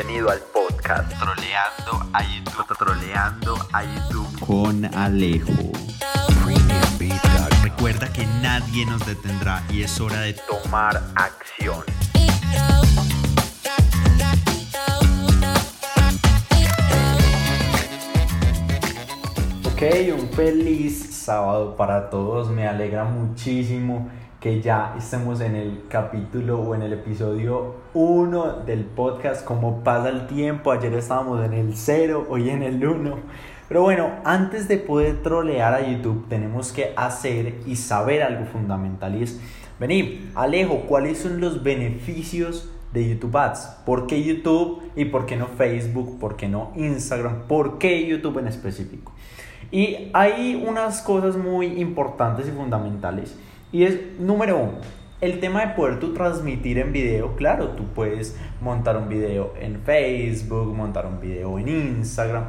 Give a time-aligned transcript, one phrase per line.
[0.00, 2.78] Bienvenido al podcast Troleando a YouTube.
[2.78, 4.40] Troleando a YouTube.
[4.46, 5.52] Con Alejo.
[7.62, 11.84] Recuerda que nadie nos detendrá y es hora de Tomar acción.
[19.66, 19.82] Ok,
[20.18, 22.48] un feliz sábado para todos.
[22.48, 28.86] Me alegra muchísimo que ya estemos en el capítulo o en el episodio 1 del
[28.86, 29.44] podcast.
[29.44, 33.18] Como pasa el tiempo, ayer estábamos en el 0, hoy en el 1.
[33.68, 39.14] Pero bueno, antes de poder trolear a YouTube, tenemos que hacer y saber algo fundamental.
[39.14, 39.38] Y es,
[39.78, 43.82] vení, Alejo, ¿cuáles son los beneficios de YouTube Ads?
[43.84, 46.18] ¿Por qué YouTube y por qué no Facebook?
[46.18, 47.42] ¿Por qué no Instagram?
[47.46, 49.12] ¿Por qué YouTube en específico?
[49.70, 53.36] Y hay unas cosas muy importantes y fundamentales.
[53.72, 54.72] Y es, número uno,
[55.20, 57.36] el tema de poder tú transmitir en video.
[57.36, 62.44] Claro, tú puedes montar un video en Facebook, montar un video en Instagram.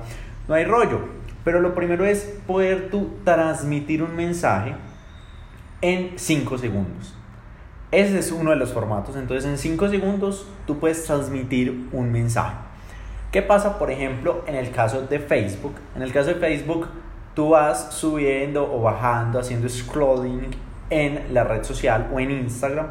[0.47, 0.99] No hay rollo.
[1.43, 4.75] Pero lo primero es poder tú transmitir un mensaje
[5.81, 7.15] en 5 segundos.
[7.91, 9.15] Ese es uno de los formatos.
[9.15, 12.55] Entonces en 5 segundos tú puedes transmitir un mensaje.
[13.31, 15.75] ¿Qué pasa, por ejemplo, en el caso de Facebook?
[15.95, 16.87] En el caso de Facebook,
[17.33, 20.51] tú vas subiendo o bajando, haciendo scrolling
[20.91, 22.87] en la red social o en Instagram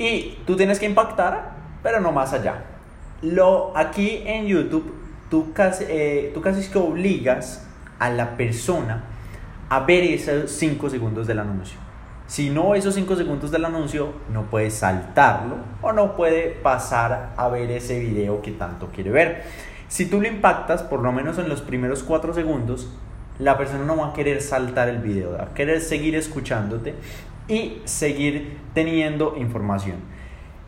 [0.00, 2.64] y tú tienes que impactar, pero no más allá.
[3.20, 4.94] Lo, aquí en YouTube,
[5.28, 9.04] tú casi, eh, tú casi que obligas a la persona
[9.68, 11.78] a ver esos 5 segundos del anuncio.
[12.26, 17.48] Si no esos 5 segundos del anuncio, no puede saltarlo o no puede pasar a
[17.48, 19.44] ver ese video que tanto quiere ver.
[19.88, 22.88] Si tú lo impactas, por lo menos en los primeros 4 segundos,
[23.40, 26.94] la persona no va a querer saltar el video, va a querer seguir escuchándote
[27.48, 29.96] y seguir teniendo información.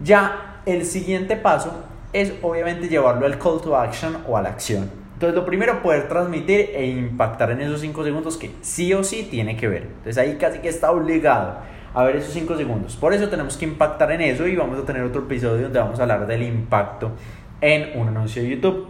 [0.01, 4.91] Ya el siguiente paso es obviamente llevarlo al call to action o a la acción.
[5.15, 9.29] Entonces lo primero poder transmitir e impactar en esos 5 segundos que sí o sí
[9.31, 9.83] tiene que ver.
[9.83, 11.59] Entonces ahí casi que está obligado
[11.95, 12.97] a ver esos 5 segundos.
[12.97, 16.01] Por eso tenemos que impactar en eso y vamos a tener otro episodio donde vamos
[16.01, 17.13] a hablar del impacto
[17.61, 18.89] en un anuncio de YouTube.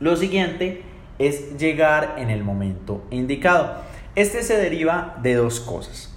[0.00, 0.82] Lo siguiente
[1.18, 3.76] es llegar en el momento indicado.
[4.14, 6.14] Este se deriva de dos cosas.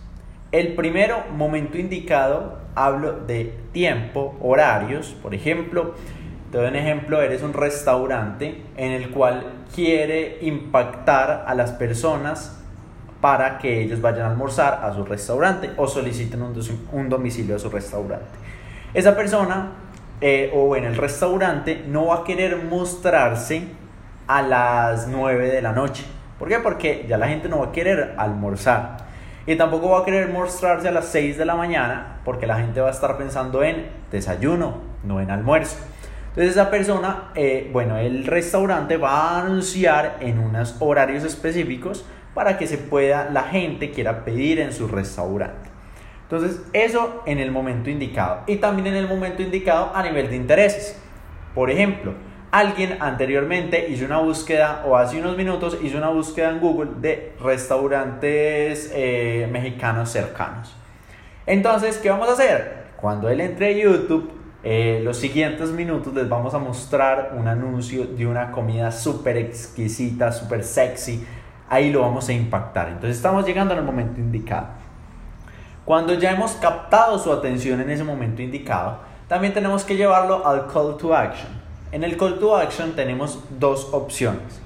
[0.51, 5.15] El primero, momento indicado, hablo de tiempo, horarios.
[5.21, 5.95] Por ejemplo,
[6.51, 12.57] te un ejemplo, eres un restaurante en el cual quiere impactar a las personas
[13.21, 17.69] para que ellos vayan a almorzar a su restaurante o soliciten un, domicilio a su
[17.69, 18.25] restaurante.
[18.93, 19.71] Esa persona
[20.19, 23.63] eh, o en el restaurante no va a querer mostrarse
[24.37, 26.05] a las 9 de la noche.
[26.39, 26.59] ¿Por qué?
[26.59, 28.97] Porque ya la gente no va a querer almorzar.
[29.45, 32.79] Y tampoco va a querer mostrarse a las 6 de la mañana porque la gente
[32.79, 35.77] va a estar pensando en desayuno, no en almuerzo.
[36.29, 42.57] Entonces esa persona, eh, bueno, el restaurante va a anunciar en unos horarios específicos para
[42.57, 45.69] que se pueda, la gente quiera pedir en su restaurante.
[46.23, 48.43] Entonces eso en el momento indicado.
[48.47, 50.97] Y también en el momento indicado a nivel de intereses.
[51.53, 52.13] Por ejemplo,
[52.51, 57.33] alguien anteriormente hizo una búsqueda o hace unos minutos hizo una búsqueda en Google de
[57.41, 60.75] restaurantes eh, mexicanos cercanos.
[61.45, 62.91] Entonces, ¿qué vamos a hacer?
[62.97, 64.31] Cuando él entre a YouTube,
[64.63, 70.31] eh, los siguientes minutos les vamos a mostrar un anuncio de una comida súper exquisita,
[70.31, 71.25] súper sexy.
[71.69, 72.89] Ahí lo vamos a impactar.
[72.89, 74.67] Entonces estamos llegando el momento indicado.
[75.85, 80.67] Cuando ya hemos captado su atención en ese momento indicado, también tenemos que llevarlo al
[80.67, 81.60] call to action.
[81.91, 84.61] En el call to action tenemos dos opciones.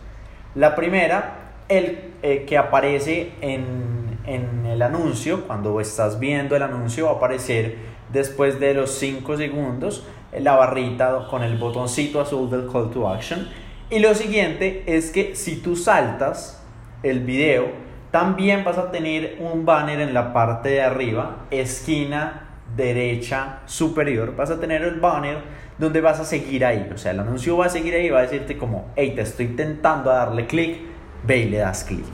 [0.54, 7.06] La primera, el eh, que aparece en, en, el anuncio, cuando estás viendo el anuncio
[7.06, 7.78] va a aparecer
[8.14, 10.06] después de los 5 segundos
[10.40, 13.50] la barrita con el botoncito azul del call to action.
[13.90, 16.64] Y lo siguiente es que si tú saltas
[17.02, 17.70] el video,
[18.12, 24.50] también vas a tener un banner en la parte de arriba, esquina derecha superior, vas
[24.50, 25.38] a tener el banner
[25.78, 26.90] donde vas a seguir ahí.
[26.94, 29.48] O sea, el anuncio va a seguir ahí, va a decirte como, hey, te estoy
[29.48, 30.80] intentando darle clic,
[31.24, 32.06] ve y le das clic.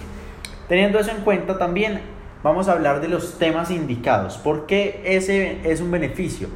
[0.67, 2.01] Teniendo eso en cuenta también,
[2.43, 4.37] vamos a hablar de los temas indicados.
[4.37, 6.47] ¿Por qué ese es un beneficio?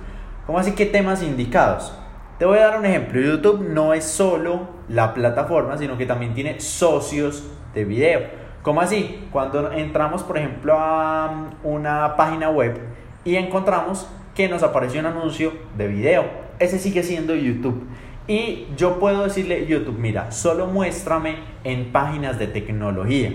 [0.46, 1.94] ¿Cómo así que temas indicados?
[2.38, 3.20] Te voy a dar un ejemplo.
[3.22, 7.44] YouTube no es solo la plataforma, sino que también tiene socios
[7.74, 8.22] de video.
[8.62, 9.28] ¿Cómo así?
[9.32, 12.80] Cuando entramos, por ejemplo, a una página web
[13.25, 16.25] y encontramos que nos apareció un anuncio de video.
[16.60, 17.86] Ese sigue siendo YouTube.
[18.27, 23.33] Y yo puedo decirle, YouTube, mira, solo muéstrame en páginas de tecnología.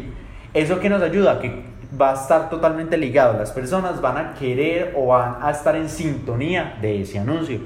[0.54, 1.62] Eso que nos ayuda, que
[2.00, 3.38] va a estar totalmente ligado.
[3.38, 7.60] Las personas van a querer o van a estar en sintonía de ese anuncio.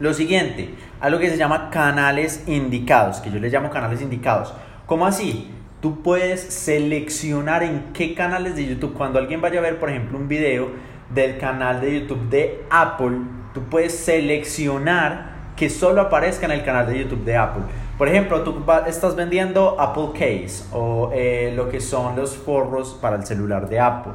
[0.00, 0.70] Lo siguiente,
[1.00, 4.52] algo que se llama canales indicados, que yo les llamo canales indicados.
[4.86, 5.50] ¿Cómo así?
[5.80, 10.16] Tú puedes seleccionar en qué canales de YouTube, cuando alguien vaya a ver, por ejemplo,
[10.16, 10.70] un video
[11.14, 13.18] del canal de YouTube de Apple,
[13.52, 17.62] tú puedes seleccionar que solo aparezca en el canal de YouTube de Apple.
[17.98, 23.16] Por ejemplo, tú estás vendiendo Apple Case o eh, lo que son los forros para
[23.16, 24.14] el celular de Apple,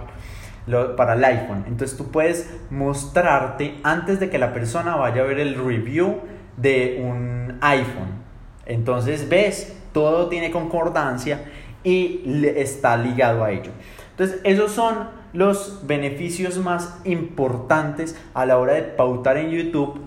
[0.97, 1.63] para el iPhone.
[1.67, 6.19] Entonces tú puedes mostrarte antes de que la persona vaya a ver el review
[6.57, 8.25] de un iPhone.
[8.65, 11.45] Entonces ves, todo tiene concordancia
[11.83, 13.71] y está ligado a ello.
[14.11, 15.07] Entonces esos son
[15.38, 20.00] los beneficios más importantes a la hora de pautar en YouTube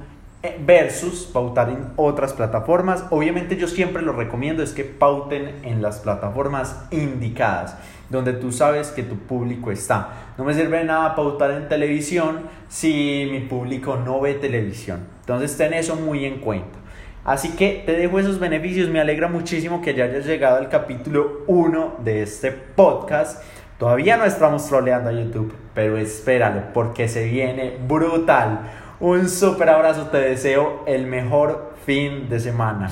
[0.43, 3.05] eh, versus pautar en otras plataformas.
[3.11, 7.77] Obviamente yo siempre lo recomiendo es que pauten en las plataformas indicadas,
[8.09, 10.33] donde tú sabes que tu público está.
[10.37, 15.07] No me sirve de nada pautar en televisión si mi público no ve televisión.
[15.21, 16.81] Entonces ten eso muy en cuenta.
[17.25, 18.89] Así que te dejo esos beneficios.
[18.89, 23.41] Me alegra muchísimo que ya hayas llegado al capítulo 1 de este podcast.
[23.81, 28.71] Todavía no estamos troleando a YouTube, pero espéralo porque se viene brutal.
[29.01, 32.91] Un super abrazo, te deseo el mejor fin de semana.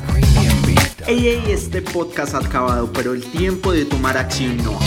[1.06, 4.78] Ey, ey, este podcast ha acabado, pero el tiempo de tomar acción no.